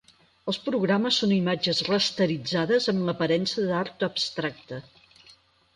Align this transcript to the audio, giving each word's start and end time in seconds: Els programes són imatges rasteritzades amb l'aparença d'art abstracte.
Els 0.51 0.57
programes 0.69 1.19
són 1.23 1.33
imatges 1.35 1.81
rasteritzades 1.89 2.91
amb 2.95 3.07
l'aparença 3.11 3.69
d'art 3.69 4.09
abstracte. 4.11 4.83